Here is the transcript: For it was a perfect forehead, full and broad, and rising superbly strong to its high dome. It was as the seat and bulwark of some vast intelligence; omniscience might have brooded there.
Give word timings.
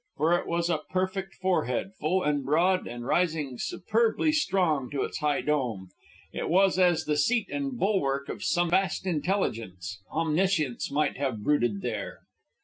For 0.17 0.33
it 0.33 0.47
was 0.47 0.67
a 0.67 0.79
perfect 0.89 1.35
forehead, 1.35 1.91
full 1.99 2.23
and 2.23 2.43
broad, 2.43 2.87
and 2.87 3.05
rising 3.05 3.59
superbly 3.59 4.31
strong 4.31 4.89
to 4.89 5.03
its 5.03 5.19
high 5.19 5.41
dome. 5.41 5.89
It 6.33 6.49
was 6.49 6.79
as 6.79 7.05
the 7.05 7.15
seat 7.15 7.49
and 7.51 7.77
bulwark 7.77 8.27
of 8.27 8.43
some 8.43 8.71
vast 8.71 9.05
intelligence; 9.05 9.99
omniscience 10.11 10.89
might 10.91 11.17
have 11.17 11.43
brooded 11.43 11.83
there. 11.83 12.21